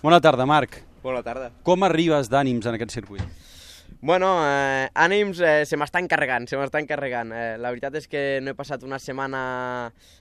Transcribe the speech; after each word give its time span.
Bona 0.00 0.16
tarda, 0.16 0.46
Marc. 0.48 0.78
Bona 1.02 1.20
tarda. 1.20 1.50
Com 1.60 1.82
arribes 1.84 2.30
d'ànims 2.32 2.64
en 2.64 2.76
aquest 2.78 2.94
circuit? 2.94 3.48
Bueno, 4.00 4.30
eh, 4.46 4.86
ànims 4.96 5.42
eh, 5.44 5.66
se 5.68 5.76
m'estan 5.76 6.06
carregant, 6.08 6.46
se 6.48 6.56
m'estan 6.56 6.86
carregant. 6.88 7.34
Eh, 7.36 7.58
la 7.60 7.68
veritat 7.68 7.98
és 8.00 8.06
que 8.08 8.22
no 8.40 8.54
he 8.54 8.56
passat 8.56 8.80
una 8.86 8.96
setmana 8.96 9.42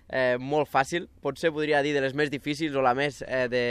eh, 0.09 0.35
molt 0.35 0.67
fàcil, 0.67 1.05
potser 1.23 1.53
podria 1.55 1.79
dir 1.85 1.93
de 1.95 2.01
les 2.03 2.11
més 2.17 2.27
difícils 2.33 2.75
o 2.75 2.83
la 2.83 2.91
més 2.97 3.21
eh, 3.23 3.45
de, 3.47 3.63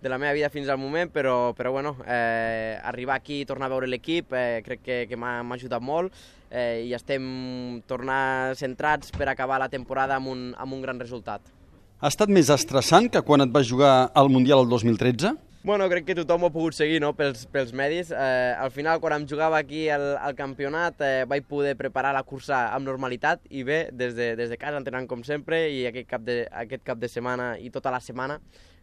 de 0.00 0.08
la 0.08 0.16
meva 0.22 0.32
vida 0.32 0.48
fins 0.54 0.70
al 0.72 0.80
moment, 0.80 1.12
però, 1.12 1.52
però 1.58 1.74
bueno, 1.74 1.98
eh, 2.06 2.80
arribar 2.80 3.18
aquí 3.20 3.42
i 3.42 3.50
tornar 3.50 3.68
a 3.68 3.74
veure 3.74 3.90
l'equip 3.92 4.32
eh, 4.32 4.62
crec 4.64 4.80
que, 4.86 4.98
que 5.10 5.20
m'ha 5.20 5.42
ajudat 5.58 5.84
molt 5.84 6.16
eh, 6.48 6.86
i 6.86 6.96
estem 6.96 7.82
tornar 7.84 8.56
centrats 8.56 9.12
per 9.12 9.28
acabar 9.28 9.60
la 9.60 9.68
temporada 9.68 10.16
amb 10.16 10.32
un, 10.32 10.48
amb 10.56 10.78
un 10.78 10.80
gran 10.80 11.02
resultat. 11.02 11.52
Ha 11.96 12.10
estat 12.12 12.28
més 12.28 12.50
estressant 12.52 13.06
que 13.08 13.22
quan 13.24 13.40
et 13.40 13.48
vas 13.48 13.64
jugar 13.64 14.10
al 14.12 14.28
Mundial 14.28 14.60
el 14.60 14.66
2013? 14.68 15.30
Bueno, 15.64 15.86
crec 15.88 16.04
que 16.04 16.16
tothom 16.18 16.42
ho 16.44 16.50
ha 16.50 16.52
pogut 16.52 16.76
seguir 16.76 16.98
no? 17.00 17.14
pels, 17.16 17.46
pels 17.48 17.70
medis. 17.72 18.10
Eh, 18.12 18.52
al 18.52 18.68
final, 18.70 19.00
quan 19.00 19.14
em 19.16 19.24
jugava 19.26 19.56
aquí 19.56 19.86
al, 19.88 20.04
al 20.20 20.36
campionat, 20.36 21.00
eh, 21.00 21.24
vaig 21.24 21.46
poder 21.48 21.72
preparar 21.80 22.12
la 22.12 22.20
cursa 22.28 22.66
amb 22.74 22.84
normalitat 22.84 23.48
i 23.48 23.64
bé, 23.64 23.78
des 23.96 24.12
de, 24.14 24.28
des 24.36 24.52
de 24.52 24.58
casa, 24.60 24.76
entrenant 24.76 25.08
com 25.08 25.24
sempre, 25.24 25.62
i 25.72 25.86
aquest 25.88 26.10
cap, 26.10 26.26
de, 26.26 26.42
aquest 26.66 26.84
cap 26.84 27.00
de 27.00 27.08
setmana 27.08 27.54
i 27.56 27.72
tota 27.72 27.94
la 27.94 28.02
setmana 28.04 28.36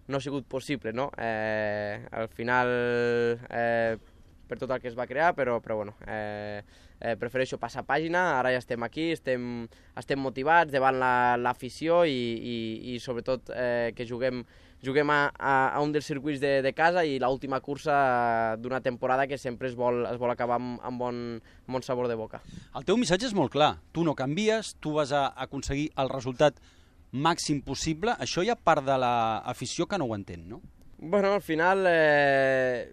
no 0.09 0.17
ha 0.17 0.25
sigut 0.25 0.49
possible, 0.49 0.89
no? 0.91 1.11
Eh, 1.13 2.01
al 2.17 2.33
final, 2.33 2.73
eh, 3.45 3.93
per 4.49 4.57
tot 4.57 4.73
el 4.73 4.81
que 4.81 4.89
es 4.89 4.97
va 4.97 5.05
crear, 5.05 5.35
però, 5.37 5.59
però 5.61 5.77
bueno, 5.83 5.93
eh, 6.09 6.65
eh, 7.03 7.15
prefereixo 7.19 7.59
passar 7.59 7.83
pàgina, 7.85 8.39
ara 8.39 8.53
ja 8.55 8.61
estem 8.63 8.83
aquí, 8.87 9.11
estem, 9.13 9.67
estem 9.99 10.19
motivats 10.19 10.71
davant 10.73 10.97
l'afició 11.43 12.01
la, 12.01 12.09
i, 12.09 12.21
i, 12.55 12.57
i 12.93 12.99
sobretot 13.03 13.51
eh, 13.53 13.91
que 13.97 14.07
juguem 14.07 14.45
juguem 14.83 15.09
a, 15.09 15.31
a, 15.39 15.53
a 15.77 15.81
un 15.81 15.93
dels 15.95 16.05
circuits 16.05 16.41
de, 16.43 16.57
de 16.61 16.73
casa 16.75 17.05
i 17.07 17.15
l'última 17.21 17.61
cursa 17.63 18.57
d'una 18.59 18.81
temporada 18.83 19.27
que 19.31 19.39
sempre 19.39 19.69
es 19.69 19.77
vol, 19.79 20.03
es 20.09 20.19
vol 20.19 20.33
acabar 20.33 20.57
amb, 20.59 20.75
amb 20.83 20.99
bon, 20.99 21.21
bon 21.71 21.85
sabor 21.85 22.09
de 22.11 22.19
boca. 22.19 22.41
El 22.75 22.83
teu 22.83 22.99
missatge 22.99 23.29
és 23.29 23.35
molt 23.37 23.53
clar. 23.53 23.77
Tu 23.95 24.03
no 24.03 24.15
canvies, 24.15 24.75
tu 24.83 24.97
vas 24.99 25.15
a 25.15 25.29
aconseguir 25.47 25.87
el 25.95 26.11
resultat 26.11 26.59
màxim 27.13 27.61
possible. 27.63 28.17
Això 28.19 28.43
hi 28.43 28.51
ha 28.51 28.59
part 28.59 28.83
de 28.83 28.99
l'afició 28.99 29.87
que 29.87 30.01
no 30.01 30.09
ho 30.09 30.17
entén, 30.19 30.49
no? 30.51 30.59
Bueno, 31.05 31.33
al 31.33 31.41
final, 31.41 31.83
eh, 31.87 32.87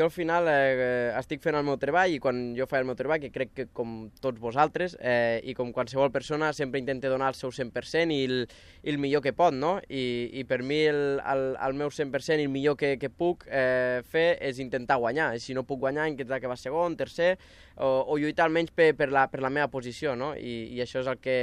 jo 0.00 0.06
al 0.06 0.14
final 0.14 0.48
eh, 0.48 1.12
estic 1.18 1.42
fent 1.44 1.58
el 1.58 1.66
meu 1.66 1.76
treball 1.80 2.14
i 2.14 2.20
quan 2.22 2.54
jo 2.56 2.64
faig 2.68 2.80
el 2.80 2.88
meu 2.88 2.96
treball, 2.96 3.20
que 3.20 3.28
crec 3.34 3.52
que 3.52 3.66
com 3.76 4.08
tots 4.24 4.40
vosaltres 4.40 4.96
eh, 4.96 5.42
i 5.44 5.52
com 5.58 5.74
qualsevol 5.76 6.08
persona 6.14 6.54
sempre 6.56 6.80
intenta 6.80 7.10
donar 7.12 7.28
el 7.34 7.36
seu 7.36 7.52
100% 7.52 8.16
i 8.16 8.22
el, 8.24 8.36
i 8.80 8.94
el 8.94 9.00
millor 9.02 9.20
que 9.20 9.34
pot, 9.36 9.52
no? 9.52 9.74
I, 9.92 10.30
i 10.40 10.46
per 10.48 10.62
mi 10.64 10.80
el, 10.88 11.20
el, 11.20 11.44
el 11.60 11.76
meu 11.76 11.92
100% 11.92 12.40
i 12.40 12.48
el 12.48 12.54
millor 12.54 12.78
que, 12.80 12.94
que 13.02 13.12
puc 13.12 13.44
eh, 13.50 14.00
fer 14.08 14.38
és 14.40 14.62
intentar 14.64 14.96
guanyar. 15.02 15.34
I 15.36 15.44
si 15.44 15.56
no 15.56 15.66
puc 15.68 15.82
guanyar, 15.84 16.08
intentar 16.08 16.40
que 16.40 16.48
va 16.48 16.56
segon, 16.56 16.96
tercer, 16.96 17.34
o, 17.76 17.90
o 18.08 18.16
lluitar 18.20 18.46
almenys 18.46 18.72
per, 18.76 18.92
per, 18.96 19.10
la, 19.12 19.26
per 19.32 19.40
la 19.44 19.52
meva 19.52 19.68
posició, 19.72 20.14
no? 20.16 20.32
I, 20.36 20.70
i 20.76 20.80
això 20.84 21.00
és 21.04 21.10
el 21.10 21.20
que, 21.20 21.36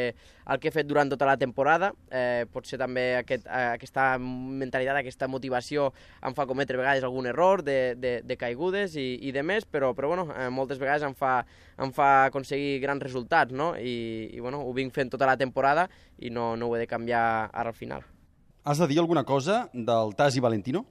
el 0.48 0.62
que 0.62 0.72
he 0.72 0.74
fet 0.74 0.90
durant 0.90 1.10
tota 1.14 1.30
la 1.30 1.38
temporada. 1.38 1.92
Eh, 2.10 2.46
potser 2.54 2.80
també 2.82 3.08
aquest, 3.22 3.46
eh, 3.46 3.78
aquesta 3.78 4.10
mentalitat, 4.22 5.02
aquesta 5.02 5.30
motivació 5.30 5.92
em 6.26 6.38
fa 6.38 6.48
cometre 6.50 6.78
a 6.78 6.84
vegades 6.84 7.06
algun 7.08 7.30
error 7.30 7.66
de, 7.66 7.96
de, 7.98 8.18
de 8.26 8.38
caigudes 8.48 8.98
i, 8.98 9.08
i 9.28 9.36
de 9.36 9.44
més, 9.46 9.68
però, 9.68 9.94
però 9.94 10.12
bueno, 10.16 10.28
eh, 10.34 10.50
moltes 10.50 10.82
vegades 10.82 11.06
em 11.06 11.16
fa, 11.16 11.42
em 11.78 11.94
fa 11.94 12.10
aconseguir 12.32 12.80
grans 12.84 13.04
resultats, 13.04 13.54
no? 13.54 13.74
I, 13.78 14.32
i 14.34 14.44
bueno, 14.44 14.64
ho 14.66 14.74
vinc 14.76 14.96
fent 14.96 15.14
tota 15.14 15.30
la 15.30 15.38
temporada 15.40 15.88
i 16.18 16.34
no, 16.34 16.56
no 16.58 16.72
ho 16.72 16.76
he 16.76 16.84
de 16.84 16.90
canviar 16.90 17.24
ara 17.52 17.74
al 17.74 17.78
final. 17.78 18.06
Has 18.68 18.82
de 18.82 18.88
dir 18.90 19.00
alguna 19.00 19.24
cosa 19.24 19.68
del 19.72 20.16
Tas 20.18 20.36
i 20.36 20.44
Valentino? 20.44 20.88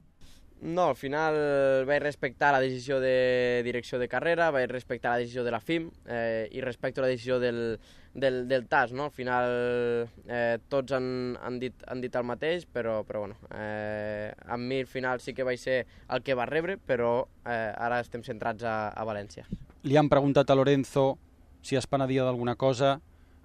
No, 0.62 0.88
al 0.88 0.96
final 0.96 1.36
vaig 1.84 2.00
respectar 2.00 2.48
la 2.54 2.62
decisió 2.64 2.96
de 2.98 3.60
direcció 3.64 3.98
de 4.00 4.08
carrera, 4.08 4.48
vaig 4.50 4.70
respectar 4.70 5.12
la 5.12 5.20
decisió 5.20 5.44
de 5.44 5.52
la 5.52 5.60
FIM 5.60 5.90
eh, 6.08 6.48
i 6.50 6.62
respecto 6.64 7.02
la 7.04 7.10
decisió 7.12 7.38
del, 7.38 7.78
del, 8.14 8.48
del 8.48 8.64
TAS, 8.66 8.94
no? 8.96 9.04
Al 9.04 9.12
final 9.12 10.08
eh, 10.26 10.56
tots 10.72 10.96
han, 10.96 11.36
han, 11.44 11.58
dit, 11.60 11.84
han 11.86 12.00
dit 12.00 12.16
el 12.16 12.24
mateix, 12.24 12.64
però, 12.72 13.02
però 13.04 13.26
bueno, 13.26 13.36
eh, 13.52 14.32
amb 14.48 14.64
mi 14.64 14.80
al 14.80 14.88
final 14.88 15.20
sí 15.20 15.36
que 15.36 15.44
vaig 15.44 15.60
ser 15.60 15.82
el 16.08 16.24
que 16.24 16.34
va 16.34 16.48
rebre, 16.48 16.78
però 16.78 17.26
eh, 17.44 17.72
ara 17.76 18.00
estem 18.00 18.24
centrats 18.24 18.64
a, 18.64 18.78
a 18.96 19.04
València. 19.04 19.44
Li 19.84 20.00
han 20.00 20.08
preguntat 20.08 20.50
a 20.50 20.56
Lorenzo 20.56 21.12
si 21.60 21.76
es 21.76 21.86
penedia 21.86 22.24
d'alguna 22.24 22.56
cosa, 22.56 22.96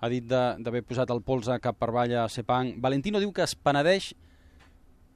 ha 0.01 0.09
dit 0.09 0.25
d'haver 0.25 0.81
posat 0.87 1.11
el 1.13 1.21
polze 1.25 1.59
cap 1.61 1.77
per 1.77 1.91
avall 1.91 2.15
a 2.23 2.27
Sepang. 2.29 2.75
Valentino 2.81 3.19
diu 3.21 3.33
que 3.35 3.43
es 3.43 3.53
penedeix 3.53 4.13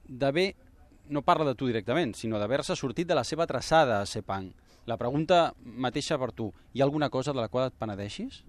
d'haver 0.06 0.52
no 1.08 1.22
parla 1.22 1.46
de 1.50 1.54
tu 1.54 1.68
directament, 1.68 2.14
sinó 2.14 2.40
d'haver-se 2.40 2.76
sortit 2.76 3.08
de 3.08 3.16
la 3.18 3.24
seva 3.24 3.46
traçada 3.46 4.00
a 4.00 4.06
Sepang. 4.06 4.50
La 4.86 4.98
pregunta 4.98 5.52
mateixa 5.62 6.18
per 6.18 6.30
tu, 6.32 6.52
hi 6.72 6.80
ha 6.80 6.86
alguna 6.86 7.10
cosa 7.10 7.32
de 7.34 7.42
la 7.42 7.48
qual 7.50 7.70
et 7.70 7.78
penedeixis? 7.78 8.44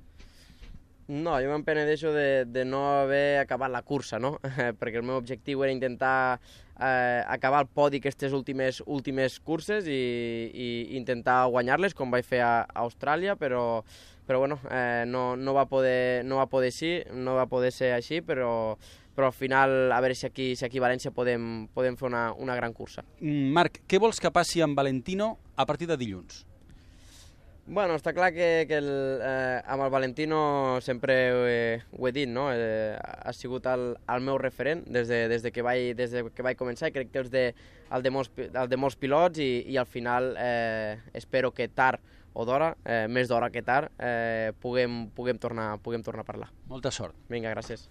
No, 1.07 1.38
jo 1.40 1.47
me'n 1.47 1.63
penedeixo 1.63 2.12
de, 2.12 2.44
de 2.51 2.66
no 2.67 2.81
haver 3.00 3.40
acabat 3.40 3.72
la 3.72 3.81
cursa, 3.81 4.19
no? 4.19 4.35
perquè 4.79 5.00
el 5.00 5.07
meu 5.07 5.16
objectiu 5.16 5.63
era 5.63 5.72
intentar 5.72 6.41
eh, 6.79 7.23
acabar 7.23 7.63
el 7.63 7.72
podi 7.72 8.01
aquestes 8.01 8.35
últimes, 8.35 8.81
últimes 8.85 9.40
curses 9.40 9.88
i, 9.88 10.01
i 10.51 10.67
intentar 11.00 11.46
guanyar-les, 11.53 11.96
com 11.96 12.12
vaig 12.12 12.28
fer 12.28 12.44
a, 12.44 12.51
a 12.67 12.84
Austràlia, 12.84 13.38
però, 13.40 13.85
però 14.28 14.44
bueno, 14.44 14.59
eh, 14.67 15.06
no, 15.07 15.38
no, 15.40 15.56
va 15.56 15.66
poder, 15.72 16.25
no 16.28 16.41
va 16.41 16.50
poder 16.51 16.73
ser, 16.75 16.94
no 17.16 17.40
va 17.40 17.47
poder 17.47 17.72
ser 17.72 17.94
així, 17.96 18.19
però, 18.19 18.51
però 19.17 19.31
al 19.31 19.33
final 19.33 19.91
a 19.91 19.97
veure 20.03 20.13
si 20.13 20.28
aquí, 20.28 20.51
si 20.55 20.66
aquí 20.67 20.78
a 20.78 20.83
València 20.85 21.09
podem, 21.09 21.66
podem 21.73 21.97
fer 21.97 22.05
una, 22.05 22.28
una 22.38 22.53
gran 22.53 22.75
cursa. 22.78 23.01
Mm, 23.17 23.50
Marc, 23.55 23.81
què 23.89 23.97
vols 23.97 24.22
que 24.22 24.29
passi 24.29 24.61
amb 24.61 24.78
Valentino 24.78 25.31
a 25.57 25.66
partir 25.66 25.89
de 25.89 25.97
dilluns? 25.97 26.44
Bueno, 27.67 27.97
està 28.00 28.13
clar 28.16 28.29
que, 28.31 28.63
que 28.69 28.78
el, 28.79 28.85
eh, 29.19 29.57
amb 29.67 29.83
el 29.83 29.89
Valentino 29.91 30.38
sempre 30.85 31.16
ho 31.33 31.41
he, 31.50 31.81
ho 31.97 32.07
he 32.07 32.13
dit, 32.16 32.29
no? 32.29 32.45
Eh, 32.53 32.94
ha 32.95 33.33
sigut 33.35 33.66
el, 33.67 33.89
el 33.97 34.23
meu 34.23 34.38
referent 34.39 34.85
des 34.85 35.09
de, 35.09 35.25
des 35.28 35.44
de, 35.44 35.51
que, 35.51 35.66
vaig, 35.66 35.89
des 35.97 36.13
de 36.13 36.23
que 36.31 36.45
vaig 36.45 36.55
començar 36.55 36.88
i 36.88 36.95
crec 36.95 37.11
que 37.11 37.25
és 37.25 37.34
de, 37.34 37.44
el, 37.89 38.05
de 38.05 38.13
molts, 38.13 38.31
el 38.47 38.69
de 38.72 38.79
molts 38.79 38.95
pilots 39.01 39.44
i, 39.44 39.49
i 39.73 39.81
al 39.81 39.89
final 39.89 40.31
eh, 40.39 40.95
espero 41.17 41.51
que 41.51 41.67
tard 41.67 41.99
o 42.38 42.45
d'hora, 42.45 42.72
eh, 42.85 43.07
més 43.09 43.28
d'hora 43.28 43.49
que 43.49 43.66
tard, 43.66 43.91
eh, 43.97 44.53
puguem, 44.61 45.07
puguem, 45.17 45.41
tornar, 45.41 45.72
puguem 45.84 46.05
tornar 46.05 46.23
a 46.23 46.28
parlar. 46.31 46.51
Molta 46.69 46.94
sort. 46.94 47.17
Vinga, 47.34 47.49
gràcies. 47.51 47.84